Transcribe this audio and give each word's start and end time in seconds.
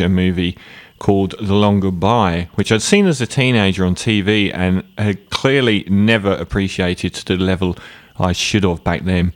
a 0.00 0.08
movie 0.08 0.56
called 0.98 1.34
The 1.40 1.54
Long 1.54 1.80
Goodbye, 1.80 2.48
which 2.54 2.72
I'd 2.72 2.82
seen 2.82 3.06
as 3.06 3.20
a 3.20 3.26
teenager 3.26 3.84
on 3.84 3.94
TV 3.94 4.52
and 4.54 4.84
had 4.96 5.28
clearly 5.30 5.84
never 5.88 6.32
appreciated 6.32 7.14
to 7.14 7.36
the 7.36 7.42
level 7.42 7.76
I 8.18 8.32
should 8.32 8.64
have 8.64 8.82
back 8.84 9.04
then. 9.04 9.32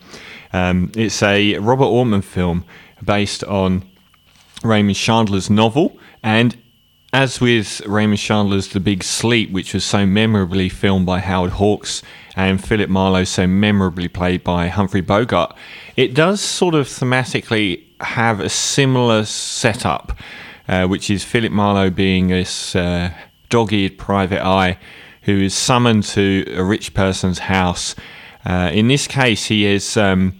Um, 0.52 0.92
it's 0.96 1.22
a 1.22 1.58
Robert 1.58 1.84
Altman 1.84 2.22
film 2.22 2.64
based 3.04 3.44
on 3.44 3.88
Raymond 4.64 4.96
Chandler's 4.96 5.50
novel, 5.50 5.98
and 6.22 6.56
as 7.12 7.40
with 7.40 7.80
Raymond 7.86 8.18
Chandler's 8.18 8.68
The 8.68 8.80
Big 8.80 9.02
Sleep, 9.02 9.50
which 9.50 9.74
was 9.74 9.84
so 9.84 10.06
memorably 10.06 10.68
filmed 10.68 11.06
by 11.06 11.20
Howard 11.20 11.52
Hawks 11.52 12.02
and 12.36 12.62
Philip 12.62 12.90
Marlowe 12.90 13.24
so 13.24 13.46
memorably 13.46 14.08
played 14.08 14.44
by 14.44 14.68
Humphrey 14.68 15.00
Bogart, 15.00 15.56
it 15.96 16.14
does 16.14 16.40
sort 16.40 16.74
of 16.74 16.86
thematically 16.86 17.82
have 18.00 18.40
a 18.40 18.48
similar 18.48 19.24
setup, 19.24 20.16
uh, 20.68 20.86
which 20.86 21.10
is 21.10 21.24
Philip 21.24 21.52
Marlowe 21.52 21.90
being 21.90 22.28
this 22.28 22.76
uh, 22.76 23.12
dog-eared 23.48 23.98
private 23.98 24.44
eye 24.44 24.78
who 25.22 25.40
is 25.40 25.54
summoned 25.54 26.04
to 26.04 26.44
a 26.56 26.62
rich 26.62 26.94
person's 26.94 27.38
house. 27.38 27.94
Uh, 28.44 28.70
in 28.72 28.88
this 28.88 29.06
case, 29.06 29.46
he 29.46 29.66
is 29.66 29.96
um, 29.96 30.38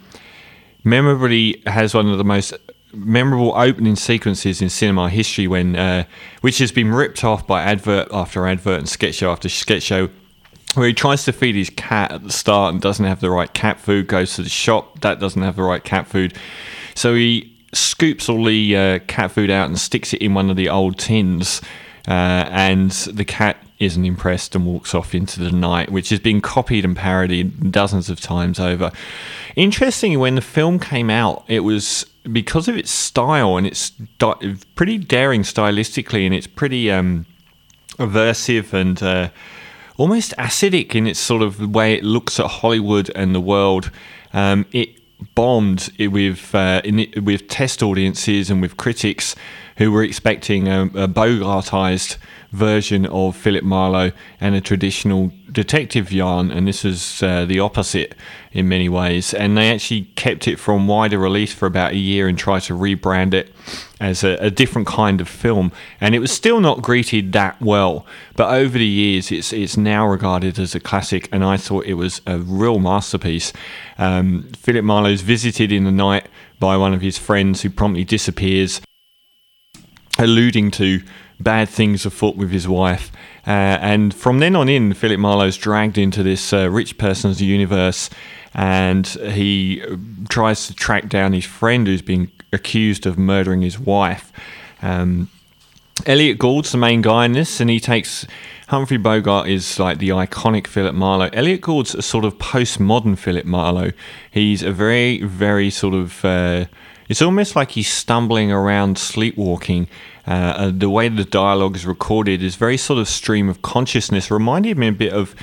memorably 0.85 1.63
has 1.67 1.95
one 1.95 2.09
of 2.09 2.19
the 2.19 2.25
most 2.25 2.55
memorable 2.93 3.53
opening 3.55 3.97
sequences 3.97 4.63
in 4.63 4.69
cinema 4.69 5.11
history 5.11 5.47
when 5.47 5.77
uh, 5.77 6.05
which 6.41 6.59
has 6.59 6.73
been 6.73 6.93
ripped 6.93 7.23
off 7.23 7.47
by 7.47 7.63
advert 7.63 8.09
after 8.11 8.47
advert 8.47 8.79
and 8.79 8.89
sketch 8.89 9.17
show 9.17 9.31
after 9.31 9.49
sketch 9.49 9.83
show 9.83 10.09
where 10.75 10.87
he 10.87 10.95
tries 10.95 11.25
to 11.25 11.33
feed 11.33 11.55
his 11.55 11.71
cat 11.71 12.11
at 12.11 12.23
the 12.23 12.33
start 12.33 12.73
and 12.73 12.81
doesn't 12.81 13.05
have 13.05 13.21
the 13.21 13.31
right 13.31 13.53
cat 13.53 13.79
food 13.79 14.07
goes 14.07 14.35
to 14.37 14.43
the 14.43 14.49
shop 14.49 15.01
that 15.01 15.21
doesn't 15.21 15.43
have 15.43 15.57
the 15.57 15.63
right 15.63 15.85
cat 15.85 16.07
food 16.07 16.35
so 16.95 17.15
he 17.15 17.55
scoops 17.73 18.29
all 18.29 18.45
the 18.45 18.77
uh, 18.77 18.99
cat 19.07 19.31
food 19.31 19.51
out 19.51 19.67
and 19.67 19.79
sticks 19.79 20.15
it 20.15 20.23
in 20.23 20.35
one 20.35 20.51
of 20.51 20.57
the 20.57 20.69
old 20.69 20.99
tins 20.99 21.61
uh, 22.07 22.49
and 22.51 22.91
the 22.91 23.25
cat 23.25 23.59
isn't 23.79 24.05
impressed 24.05 24.55
and 24.55 24.67
walks 24.67 24.95
off 24.95 25.15
into 25.15 25.41
the 25.41 25.53
night, 25.53 25.91
which 25.93 26.09
has 26.09 26.19
been 26.19 26.41
copied 26.41 26.85
and 26.85 26.97
parodied 26.97 27.71
dozens 27.71 28.09
of 28.09 28.21
times 28.21 28.59
over. 28.59 28.91
Interestingly, 29.57 30.17
when 30.17 30.35
the 30.35 30.41
film 30.41 30.81
came 30.81 31.11
out, 31.11 31.45
it 31.49 31.61
was 31.61 32.05
because 32.33 32.67
of 32.67 32.77
its 32.77 32.91
style 32.91 33.57
and 33.57 33.67
it's 33.67 33.91
di- 33.91 34.57
pretty 34.75 34.99
daring 34.99 35.43
stylistically, 35.43 36.27
and 36.27 36.35
it's 36.35 36.47
pretty 36.47 36.91
um, 36.91 37.27
aversive 37.99 38.73
and 38.73 39.03
uh, 39.03 39.29
almost 39.97 40.35
acidic 40.39 40.95
in 40.95 41.07
its 41.07 41.21
sort 41.21 41.43
of 41.43 41.75
way 41.75 41.95
it 41.95 42.05
looks 42.05 42.41
at 42.41 42.47
Hollywood 42.47 43.11
and 43.15 43.35
the 43.35 43.41
world. 43.41 43.91
Um, 44.33 44.67
it 44.73 44.98
bombed 45.39 45.89
with 46.01 46.53
uh, 46.53 46.83
it, 46.83 47.23
with 47.23 47.47
test 47.47 47.81
audiences 47.81 48.51
and 48.51 48.61
with 48.61 48.77
critics 48.77 49.37
who 49.77 49.93
were 49.93 50.03
expecting 50.03 50.67
a, 50.67 50.83
a 50.87 51.07
Bogartized 51.07 52.17
version 52.51 53.05
of 53.07 53.37
Philip 53.37 53.63
Marlowe 53.63 54.13
and 54.41 54.55
a 54.55 54.61
traditional 54.61 55.33
detective 55.53 56.11
yarn, 56.13 56.51
and 56.51 56.67
this 56.67 56.85
was 56.85 57.23
uh, 57.23 57.45
the 57.45 57.61
opposite 57.61 58.15
in 58.53 58.69
many 58.69 58.89
ways. 58.89 59.35
And 59.35 59.57
they 59.57 59.71
actually 59.71 60.05
kept 60.17 60.49
it 60.49 60.59
from 60.59 60.87
wider 60.87 61.19
release 61.19 61.53
for 61.53 61.67
about 61.67 61.93
a 61.93 61.97
year 61.97 62.27
and 62.29 62.39
tried 62.39 62.63
to 62.63 62.75
rebrand 62.75 63.35
it 63.35 63.53
as 64.01 64.25
a, 64.25 64.37
a, 64.37 64.51
different 64.51 64.87
kind 64.87 65.21
of 65.21 65.29
film, 65.29 65.73
and 66.01 66.15
it 66.15 66.21
was 66.21 66.31
still 66.31 66.61
not 66.61 66.81
greeted 66.81 67.33
that 67.33 67.61
well. 67.61 68.07
But 68.37 68.53
over 68.53 68.79
the 68.79 68.87
years, 68.87 69.31
it's 69.33 69.53
it's 69.53 69.77
now 69.77 70.07
regarded 70.07 70.59
as 70.59 70.75
a 70.75 70.81
classic, 70.81 71.29
and 71.33 71.45
I 71.45 71.57
thought 71.57 71.85
it 71.85 71.95
was 71.95 72.21
a 72.27 72.39
real 72.39 72.79
masterpiece. 72.79 73.53
Um, 73.99 74.51
Philip 74.57 74.85
Marlowe's 74.85 75.23
visited 75.23 75.73
in 75.73 75.85
the 75.85 75.93
night 75.93 76.29
by 76.61 76.77
one 76.77 76.95
of 76.95 77.01
his 77.01 77.19
friends 77.19 77.63
who 77.63 77.71
promptly 77.71 78.05
disappears, 78.05 78.81
alluding 80.19 80.71
to 80.73 81.03
bad 81.41 81.69
things 81.69 82.05
afoot 82.05 82.37
with 82.37 82.51
his 82.51 82.67
wife. 82.69 83.13
Uh, 83.47 83.79
and 83.81 84.15
from 84.15 84.41
then 84.41 84.57
on 84.57 84.69
in, 84.69 84.93
Philip 84.93 85.19
Marlowe's 85.19 85.57
dragged 85.57 85.97
into 85.97 86.23
this 86.23 86.53
uh, 86.53 86.69
rich 86.71 86.99
person's 86.99 87.41
universe 87.41 88.11
and 88.55 89.07
he 89.07 89.83
tries 90.29 90.67
to 90.67 90.75
track 90.75 91.09
down 91.09 91.33
his 91.33 91.45
friend 91.45 91.87
who's 91.87 92.03
been 92.03 92.31
accused 92.53 93.07
of 93.07 93.19
murdering 93.19 93.63
his 93.63 93.79
wife. 93.79 94.33
Um, 94.83 95.31
Elliot 96.07 96.39
Gould's 96.39 96.73
the 96.73 96.79
main 96.79 97.03
guy 97.03 97.25
in 97.25 97.33
this, 97.33 97.61
and 97.61 97.69
he 97.69 97.81
takes 97.81 98.27
Humphrey 98.69 98.97
Bogart 98.97 99.49
is 99.49 99.79
like 99.79 99.99
the 99.99 100.11
iconic 100.11 100.67
Philip 100.67 100.95
Marlowe. 100.95 101.31
Elliot 101.33 101.61
Gould's 101.61 101.95
a 101.95 102.03
sort 102.03 102.25
of 102.25 102.39
postmodern 102.39 103.19
Philip 103.19 103.45
Marlowe. 103.45 103.93
He's 104.31 104.63
a 104.63 104.73
very, 104.73 105.23
very 105.23 105.71
sort 105.71 105.95
of. 105.95 106.25
Uh, 106.25 106.67
it's 107.09 107.23
almost 107.23 107.57
like 107.57 107.71
he's 107.71 107.89
stumbling 107.89 108.53
around, 108.53 108.99
sleepwalking. 108.99 109.89
Uh, 110.29 110.71
the 110.77 110.91
way 110.91 111.09
the 111.09 111.25
dialogue 111.25 111.75
is 111.75 111.87
recorded 111.87 112.43
is 112.43 112.55
very 112.55 112.77
sort 112.77 112.99
of 112.99 113.09
stream 113.09 113.49
of 113.49 113.63
consciousness. 113.63 114.31
Reminded 114.31 114.77
me 114.77 114.89
a 114.89 114.93
bit 114.93 115.11
of, 115.11 115.35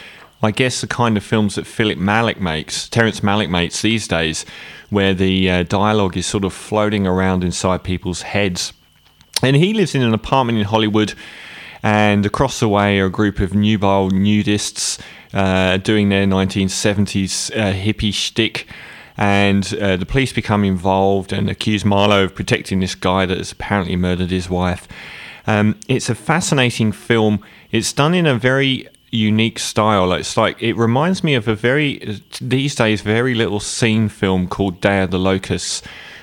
I 0.44 0.52
guess, 0.52 0.80
the 0.80 0.86
kind 0.86 1.18
of 1.18 1.24
films 1.24 1.56
that 1.56 1.66
Philip 1.66 1.98
Malick 1.98 2.40
makes, 2.40 2.88
Terrence 2.88 3.22
Malick 3.22 3.50
makes 3.50 3.82
these 3.82 4.08
days, 4.08 4.46
where 4.92 5.16
the 5.16 5.50
uh, 5.50 5.64
dialogue 5.64 6.16
is 6.16 6.28
sort 6.28 6.46
of 6.46 6.54
floating 6.54 7.08
around 7.08 7.44
inside 7.44 7.84
people's 7.84 8.22
heads. 8.22 8.74
And 9.42 9.56
he 9.56 9.74
lives 9.74 9.96
in 9.96 10.04
an 10.04 10.14
apartment 10.14 10.60
in 10.60 10.66
Hollywood, 10.66 11.16
and 11.82 12.24
across 12.24 12.60
the 12.60 12.70
way 12.70 13.00
are 13.00 13.08
a 13.08 13.12
group 13.12 13.40
of 13.40 13.56
nubile 13.56 14.12
nudists 14.12 15.02
uh, 15.34 15.78
doing 15.78 16.10
their 16.10 16.28
1970s 16.28 17.50
uh, 17.58 17.74
hippie 17.74 18.14
shtick 18.14 18.68
and 19.18 19.74
uh, 19.80 19.98
the 19.98 20.06
police 20.06 20.34
become 20.34 20.64
involved 20.64 21.32
and 21.32 21.50
accuse 21.50 21.86
Marlowe 21.86 22.26
of 22.26 22.36
protecting 22.36 22.80
this 22.80 22.96
guy 22.96 23.26
that 23.26 23.38
has 23.38 23.52
apparently 23.52 23.96
murdered 23.96 24.32
his 24.32 24.50
wife. 24.50 24.88
Um, 25.48 25.80
it's 25.88 26.10
a 26.10 26.16
fascinating 26.16 26.92
film. 26.92 27.44
It's 27.72 27.94
done 27.94 28.14
in 28.14 28.26
a 28.26 28.36
very 28.36 28.90
unique 29.12 29.60
style. 29.60 30.12
It's 30.14 30.38
like 30.38 30.62
it 30.62 30.74
reminds 30.74 31.24
me 31.24 31.36
of 31.36 31.48
a 31.48 31.56
very 31.56 32.20
these 32.42 32.76
days 32.76 33.02
very 33.02 33.34
little 33.34 33.60
seen 33.60 34.10
film 34.10 34.48
called 34.48 34.82
Day 34.82 35.02
of 35.02 35.12
the 35.12 35.20
Locusts, 35.20 35.82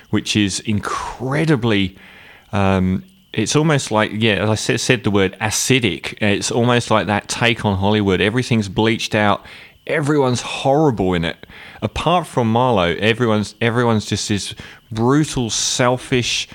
which 0.09 0.35
is 0.35 0.59
incredibly. 0.61 1.97
Um, 2.51 3.05
it's 3.31 3.55
almost 3.55 3.89
like 3.89 4.11
yeah, 4.13 4.49
I 4.49 4.55
said 4.55 5.03
the 5.03 5.11
word 5.11 5.35
acidic. 5.41 6.21
It's 6.21 6.51
almost 6.51 6.91
like 6.91 7.07
that 7.07 7.27
take 7.27 7.65
on 7.65 7.77
Hollywood. 7.77 8.21
Everything's 8.21 8.69
bleached 8.69 9.15
out. 9.15 9.45
Everyone's 9.85 10.41
horrible 10.41 11.13
in 11.13 11.25
it 11.25 11.45
apart 11.83 12.25
from 12.25 12.51
Marlowe, 12.51 12.95
everyone's 12.95 13.53
everyone's 13.61 14.05
just 14.05 14.29
this 14.29 14.55
brutal, 14.91 15.51
selfish, 15.51 16.47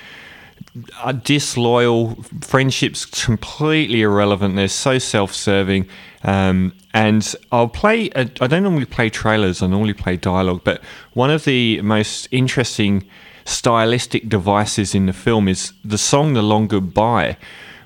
uh, 1.01 1.13
disloyal. 1.13 2.15
Friendships 2.41 3.05
completely 3.05 4.01
irrelevant. 4.01 4.55
They're 4.55 4.67
so 4.67 4.97
self-serving. 4.97 5.87
Um, 6.23 6.73
and 6.93 7.35
I'll 7.51 7.69
play. 7.69 8.09
I 8.15 8.23
don't 8.25 8.63
normally 8.63 8.85
play 8.85 9.09
trailers. 9.09 9.61
I 9.61 9.67
normally 9.67 9.93
play 9.93 10.17
dialogue. 10.17 10.61
But 10.65 10.81
one 11.13 11.29
of 11.29 11.45
the 11.45 11.81
most 11.81 12.27
interesting 12.31 13.07
stylistic 13.45 14.27
devices 14.27 14.93
in 14.93 15.05
the 15.05 15.13
film 15.13 15.47
is 15.47 15.71
the 15.85 15.97
song 15.97 16.33
"The 16.33 16.41
Long 16.41 16.67
Goodbye." 16.67 17.37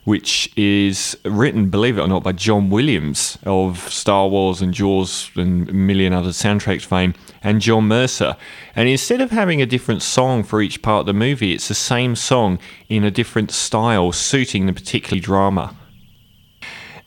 Which 0.03 0.51
is 0.57 1.17
written, 1.23 1.69
believe 1.69 1.97
it 1.97 2.01
or 2.01 2.07
not, 2.07 2.23
by 2.23 2.33
John 2.33 2.69
Williams 2.69 3.37
of 3.45 3.79
Star 3.89 4.27
Wars 4.27 4.61
and 4.61 4.73
Jaws 4.73 5.31
and 5.35 5.69
a 5.69 5.73
million 5.73 6.13
other 6.13 6.31
soundtracks 6.31 6.85
fame, 6.85 7.13
and 7.41 7.61
John 7.61 7.87
Mercer. 7.87 8.35
And 8.75 8.89
instead 8.89 9.21
of 9.21 9.31
having 9.31 9.61
a 9.61 9.65
different 9.65 10.01
song 10.01 10.43
for 10.43 10.61
each 10.61 10.81
part 10.81 11.01
of 11.01 11.05
the 11.05 11.13
movie, 11.13 11.53
it's 11.53 11.69
the 11.69 11.73
same 11.73 12.15
song 12.15 12.59
in 12.89 13.03
a 13.03 13.11
different 13.11 13.51
style, 13.51 14.11
suiting 14.11 14.65
the 14.65 14.73
particular 14.73 15.21
drama. 15.21 15.75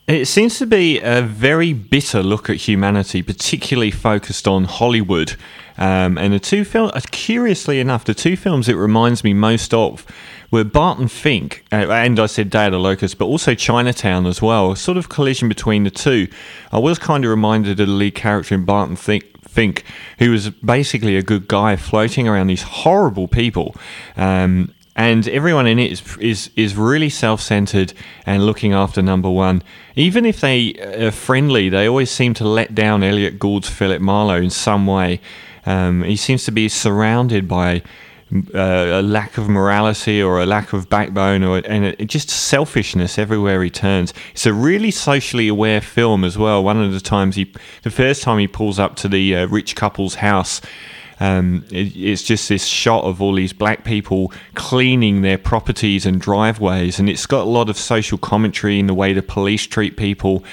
It 0.07 0.25
seems 0.25 0.57
to 0.59 0.65
be 0.65 1.01
a 1.01 1.21
very 1.21 1.73
bitter 1.73 2.23
look 2.23 2.49
at 2.49 2.55
humanity, 2.55 3.21
particularly 3.21 3.91
focused 3.91 4.47
on 4.47 4.63
Hollywood. 4.63 5.35
Um, 5.77 6.17
and 6.17 6.33
the 6.33 6.39
two 6.39 6.63
films, 6.63 6.93
curiously 7.11 7.79
enough, 7.81 8.05
the 8.05 8.13
two 8.13 8.37
films 8.37 8.69
it 8.69 8.75
reminds 8.75 9.23
me 9.23 9.33
most 9.33 9.73
of 9.73 10.05
were 10.51 10.63
Barton 10.63 11.07
Fink, 11.07 11.65
uh, 11.71 11.89
and 11.89 12.19
I 12.19 12.25
said 12.25 12.49
Day 12.49 12.67
of 12.67 12.71
the 12.71 12.79
Locust, 12.79 13.17
but 13.17 13.25
also 13.25 13.53
Chinatown 13.53 14.25
as 14.25 14.41
well. 14.41 14.75
Sort 14.75 14.97
of 14.97 15.09
collision 15.09 15.49
between 15.49 15.83
the 15.83 15.91
two. 15.91 16.27
I 16.71 16.79
was 16.79 16.99
kind 16.99 17.25
of 17.25 17.29
reminded 17.29 17.79
of 17.79 17.87
the 17.87 17.93
lead 17.93 18.15
character 18.15 18.55
in 18.55 18.65
Barton 18.65 18.95
Fink, 18.95 19.25
Fink 19.47 19.83
who 20.19 20.31
was 20.31 20.49
basically 20.49 21.17
a 21.17 21.23
good 21.23 21.47
guy 21.47 21.75
floating 21.75 22.27
around 22.27 22.47
these 22.47 22.63
horrible 22.63 23.27
people. 23.27 23.75
Um, 24.15 24.73
and 24.95 25.27
everyone 25.27 25.67
in 25.67 25.77
it 25.77 25.91
is 25.91 26.17
is 26.17 26.49
is 26.55 26.75
really 26.75 27.09
self-centered 27.09 27.93
and 28.25 28.45
looking 28.45 28.73
after 28.73 29.01
number 29.01 29.29
one. 29.29 29.61
Even 29.95 30.25
if 30.25 30.41
they 30.41 30.73
are 30.73 31.11
friendly, 31.11 31.69
they 31.69 31.87
always 31.87 32.09
seem 32.09 32.33
to 32.33 32.45
let 32.45 32.73
down 32.73 33.03
Elliot 33.03 33.37
Gould's 33.37 33.69
Philip 33.69 34.01
Marlowe 34.01 34.41
in 34.41 34.49
some 34.49 34.87
way. 34.87 35.21
Um, 35.67 36.03
he 36.03 36.15
seems 36.15 36.45
to 36.45 36.51
be 36.51 36.67
surrounded 36.67 37.47
by 37.47 37.83
uh, 38.53 38.99
a 38.99 39.01
lack 39.01 39.37
of 39.37 39.47
morality 39.47 40.21
or 40.21 40.41
a 40.41 40.45
lack 40.45 40.73
of 40.73 40.89
backbone 40.89 41.43
or 41.43 41.61
and 41.65 41.85
it, 41.85 42.05
just 42.07 42.29
selfishness 42.29 43.17
everywhere 43.17 43.63
he 43.63 43.69
turns. 43.69 44.13
It's 44.33 44.45
a 44.45 44.53
really 44.53 44.91
socially 44.91 45.47
aware 45.47 45.81
film 45.81 46.23
as 46.23 46.37
well. 46.37 46.63
One 46.63 46.81
of 46.81 46.91
the 46.91 46.99
times 46.99 47.35
he, 47.35 47.53
the 47.83 47.91
first 47.91 48.23
time 48.23 48.39
he 48.39 48.47
pulls 48.47 48.79
up 48.79 48.95
to 48.97 49.07
the 49.07 49.35
uh, 49.35 49.47
rich 49.47 49.75
couple's 49.75 50.15
house. 50.15 50.61
Um, 51.19 51.65
it, 51.71 51.95
it's 51.95 52.23
just 52.23 52.49
this 52.49 52.65
shot 52.65 53.03
of 53.03 53.21
all 53.21 53.33
these 53.33 53.53
black 53.53 53.83
people 53.83 54.31
cleaning 54.53 55.21
their 55.21 55.37
properties 55.37 56.05
and 56.05 56.21
driveways, 56.21 56.99
and 56.99 57.09
it's 57.09 57.25
got 57.25 57.41
a 57.41 57.49
lot 57.49 57.69
of 57.69 57.77
social 57.77 58.17
commentary 58.17 58.79
in 58.79 58.87
the 58.87 58.93
way 58.93 59.13
the 59.13 59.21
police 59.21 59.65
treat 59.65 59.97
people. 59.97 60.43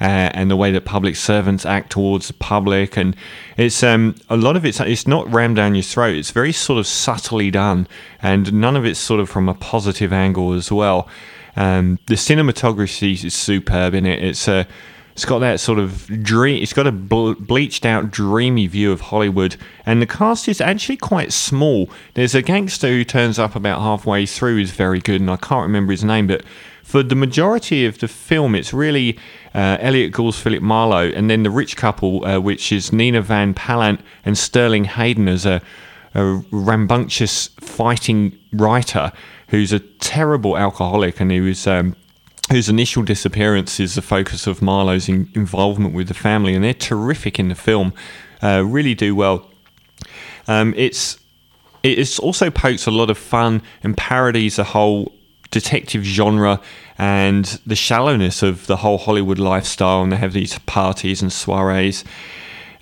Uh, 0.00 0.28
and 0.34 0.50
the 0.50 0.56
way 0.56 0.72
that 0.72 0.84
public 0.84 1.14
servants 1.14 1.64
act 1.64 1.92
towards 1.92 2.26
the 2.26 2.34
public, 2.34 2.96
and 2.96 3.14
it's 3.56 3.80
um, 3.84 4.16
a 4.28 4.36
lot 4.36 4.56
of 4.56 4.64
it's 4.64 4.80
it's 4.80 5.06
not 5.06 5.32
rammed 5.32 5.54
down 5.54 5.76
your 5.76 5.84
throat. 5.84 6.16
It's 6.16 6.32
very 6.32 6.52
sort 6.52 6.80
of 6.80 6.86
subtly 6.86 7.48
done, 7.52 7.86
and 8.20 8.52
none 8.52 8.74
of 8.74 8.84
it's 8.84 8.98
sort 8.98 9.20
of 9.20 9.30
from 9.30 9.48
a 9.48 9.54
positive 9.54 10.12
angle 10.12 10.52
as 10.52 10.72
well. 10.72 11.08
Um, 11.56 12.00
the 12.06 12.16
cinematography 12.16 13.24
is 13.24 13.34
superb 13.34 13.94
in 13.94 14.04
it. 14.04 14.22
It's 14.22 14.48
a 14.48 14.66
it's 15.14 15.24
got 15.24 15.38
that 15.38 15.60
sort 15.60 15.78
of 15.78 16.06
dream. 16.24 16.60
It's 16.60 16.72
got 16.72 16.88
a 16.88 16.92
bleached 16.92 17.86
out, 17.86 18.10
dreamy 18.10 18.66
view 18.66 18.90
of 18.90 19.00
Hollywood, 19.00 19.56
and 19.86 20.02
the 20.02 20.06
cast 20.06 20.48
is 20.48 20.60
actually 20.60 20.96
quite 20.96 21.32
small. 21.32 21.88
There's 22.14 22.34
a 22.34 22.42
gangster 22.42 22.88
who 22.88 23.04
turns 23.04 23.38
up 23.38 23.54
about 23.54 23.80
halfway 23.80 24.26
through, 24.26 24.58
is 24.58 24.72
very 24.72 24.98
good, 24.98 25.20
and 25.20 25.30
I 25.30 25.36
can't 25.36 25.62
remember 25.62 25.92
his 25.92 26.02
name, 26.02 26.26
but 26.26 26.42
for 26.82 27.04
the 27.04 27.14
majority 27.14 27.86
of 27.86 27.98
the 27.98 28.08
film, 28.08 28.56
it's 28.56 28.72
really 28.72 29.16
uh, 29.54 29.78
Elliot 29.80 30.12
Gould's 30.12 30.38
Philip 30.38 30.62
Marlowe, 30.62 31.10
and 31.10 31.30
then 31.30 31.44
the 31.44 31.50
rich 31.50 31.76
couple, 31.76 32.24
uh, 32.26 32.40
which 32.40 32.72
is 32.72 32.92
Nina 32.92 33.22
Van 33.22 33.54
Pallandt 33.54 34.00
and 34.24 34.36
Sterling 34.36 34.84
Hayden 34.84 35.28
as 35.28 35.46
a, 35.46 35.62
a 36.14 36.42
rambunctious 36.50 37.48
fighting 37.60 38.36
writer 38.52 39.12
who's 39.48 39.72
a 39.72 39.78
terrible 39.78 40.58
alcoholic 40.58 41.20
and 41.20 41.30
who 41.30 41.46
is 41.46 41.66
um, 41.66 41.94
whose 42.50 42.68
initial 42.68 43.02
disappearance 43.02 43.80
is 43.80 43.94
the 43.94 44.02
focus 44.02 44.46
of 44.46 44.60
Marlowe's 44.60 45.08
in- 45.08 45.30
involvement 45.34 45.94
with 45.94 46.08
the 46.08 46.14
family, 46.14 46.54
and 46.54 46.64
they're 46.64 46.74
terrific 46.74 47.38
in 47.38 47.48
the 47.48 47.54
film. 47.54 47.92
Uh, 48.42 48.62
really 48.64 48.94
do 48.94 49.14
well. 49.14 49.50
Um, 50.46 50.74
it's 50.76 51.18
it 51.82 52.18
also 52.18 52.50
pokes 52.50 52.86
a 52.86 52.90
lot 52.90 53.10
of 53.10 53.18
fun 53.18 53.62
and 53.82 53.96
parodies 53.96 54.56
the 54.56 54.64
whole 54.64 55.12
detective 55.50 56.02
genre 56.02 56.60
and 56.98 57.60
the 57.66 57.76
shallowness 57.76 58.42
of 58.42 58.66
the 58.66 58.76
whole 58.76 58.98
Hollywood 58.98 59.38
lifestyle. 59.38 60.02
And 60.02 60.10
they 60.10 60.16
have 60.16 60.32
these 60.32 60.58
parties 60.60 61.20
and 61.20 61.30
soirees. 61.30 62.02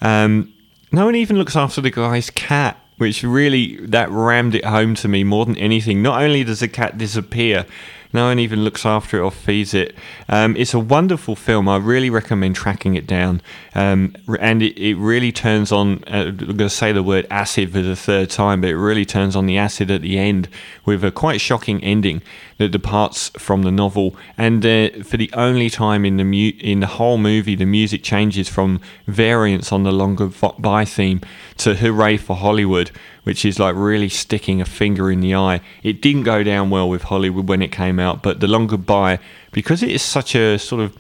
Um, 0.01 0.53
no 0.93 1.05
one 1.05 1.17
even 1.17 1.37
looks 1.37 1.57
after 1.57 1.81
the 1.81 1.91
guy's 1.91 2.31
cat, 2.31 2.79
which 2.99 3.25
really 3.25 3.77
that 3.87 4.09
rammed 4.11 4.55
it 4.55 4.65
home 4.65 4.95
to 4.97 5.09
me 5.09 5.25
more 5.25 5.47
than 5.47 5.57
anything. 5.57 6.01
Not 6.01 6.23
only 6.23 6.45
does 6.45 6.61
the 6.61 6.69
cat 6.69 6.97
disappear, 6.97 7.67
no 8.13 8.27
one 8.27 8.39
even 8.39 8.65
looks 8.65 8.85
after 8.85 9.19
it 9.19 9.23
or 9.23 9.31
feeds 9.31 9.75
it. 9.75 9.95
Um, 10.29 10.57
it's 10.57 10.75
a 10.75 10.79
wonderful 10.79 11.37
film. 11.37 11.69
I 11.69 11.77
really 11.77 12.11
recommend 12.11 12.57
tracking 12.57 12.95
it 12.95 13.07
down. 13.07 13.41
Um, 13.75 14.15
and 14.39 14.63
it, 14.63 14.79
it 14.79 14.97
really 14.97 15.33
turns 15.33 15.73
on, 15.73 16.05
uh, 16.05 16.27
I'm 16.29 16.37
going 16.37 16.57
to 16.57 16.71
say 16.71 16.93
the 16.93 17.03
word 17.03 17.27
acid 17.31 17.73
for 17.73 17.81
the 17.81 17.97
third 17.97 18.31
time, 18.31 18.61
but 18.61 18.71
it 18.71 18.77
really 18.77 19.05
turns 19.05 19.35
on 19.35 19.47
the 19.47 19.59
acid 19.59 19.91
at 19.91 20.03
the 20.03 20.19
end 20.19 20.49
with 20.85 21.03
a 21.05 21.11
quite 21.11 21.41
shocking 21.41 21.83
ending 21.83 22.23
that 22.59 22.69
departs 22.69 23.31
from 23.31 23.63
the 23.63 23.73
novel. 23.73 24.15
And 24.37 24.65
uh, 24.65 24.91
for 25.03 25.17
the 25.17 25.31
only 25.33 25.71
time 25.71 26.05
in 26.05 26.17
the 26.17 26.25
mu- 26.25 26.53
in 26.61 26.81
the 26.81 26.87
whole 26.87 27.19
movie, 27.19 27.57
the 27.57 27.65
music 27.67 28.03
changes 28.03 28.49
from 28.49 28.81
variants 29.07 29.73
on 29.73 29.83
the 29.83 29.93
Long 29.93 30.15
Goodbye 30.15 30.85
theme 30.85 31.21
to 31.59 31.75
Hooray 31.75 32.19
for 32.19 32.37
Hollywood, 32.37 32.91
which 33.25 33.45
is 33.45 33.59
like 33.59 33.75
really 33.77 34.09
sticking 34.09 34.61
a 34.61 34.65
finger 34.65 35.11
in 35.11 35.21
the 35.21 35.35
eye. 35.35 35.61
It 35.83 36.01
didn't 36.01 36.25
go 36.25 36.43
down 36.43 36.71
well 36.71 36.89
with 36.89 37.03
Hollywood 37.03 37.49
when 37.49 37.63
it 37.63 37.73
came 37.73 37.99
but 38.23 38.41
The 38.41 38.49
Long 38.49 38.67
Goodbye, 38.67 39.19
because 39.53 39.83
it 39.83 39.91
is 39.91 40.03
such 40.03 40.35
a 40.35 40.59
sort 40.59 40.83
of 40.83 40.97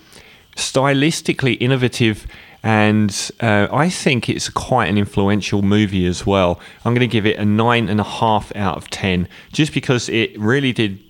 stylistically 0.56 1.56
innovative 1.60 2.26
and 2.62 3.30
uh, 3.40 3.66
I 3.72 3.88
think 3.90 4.28
it's 4.28 4.48
quite 4.48 4.86
an 4.86 4.96
influential 4.96 5.62
movie 5.62 6.06
as 6.06 6.24
well. 6.24 6.60
I'm 6.84 6.94
going 6.94 7.08
to 7.08 7.12
give 7.12 7.26
it 7.26 7.36
a 7.38 7.44
nine 7.44 7.88
and 7.88 7.98
a 7.98 8.04
half 8.04 8.54
out 8.54 8.76
of 8.76 8.88
ten, 8.88 9.28
just 9.52 9.74
because 9.74 10.08
it 10.08 10.38
really 10.38 10.72
did. 10.72 11.00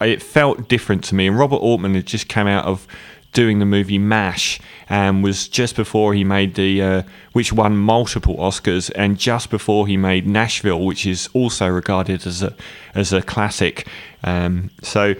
It 0.00 0.22
felt 0.22 0.68
different 0.68 1.02
to 1.04 1.14
me, 1.14 1.26
and 1.26 1.38
Robert 1.38 1.56
Altman 1.56 1.94
had 1.94 2.06
just 2.06 2.28
come 2.28 2.46
out 2.46 2.64
of 2.66 2.86
doing 3.34 3.58
the 3.58 3.66
movie 3.66 3.98
MASH 3.98 4.58
and 4.88 5.22
was 5.22 5.46
just 5.46 5.76
before 5.76 6.14
he 6.14 6.24
made 6.24 6.54
the 6.54 6.82
uh, 6.82 7.02
which 7.32 7.52
won 7.52 7.76
multiple 7.76 8.36
Oscars 8.36 8.90
and 8.94 9.18
just 9.18 9.50
before 9.50 9.86
he 9.86 9.98
made 9.98 10.26
Nashville 10.26 10.84
which 10.84 11.04
is 11.04 11.28
also 11.34 11.68
regarded 11.68 12.26
as 12.26 12.42
a 12.42 12.54
as 12.94 13.12
a 13.12 13.20
classic. 13.20 13.86
Um, 14.22 14.70
so 14.82 15.14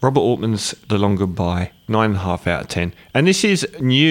Robert 0.00 0.20
Altman's 0.20 0.72
The 0.88 0.96
Long 0.96 1.16
Goodbye 1.16 1.72
nine 1.88 2.10
and 2.10 2.16
a 2.16 2.22
half 2.22 2.46
out 2.46 2.62
of 2.62 2.68
ten. 2.68 2.94
And 3.12 3.26
this 3.26 3.44
is 3.44 3.66
new 3.80 4.08